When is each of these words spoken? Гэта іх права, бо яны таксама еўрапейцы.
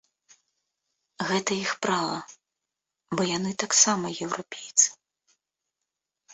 Гэта 1.31 1.51
іх 1.65 1.73
права, 1.83 2.17
бо 3.17 3.21
яны 3.37 3.51
таксама 3.67 4.07
еўрапейцы. 4.29 4.87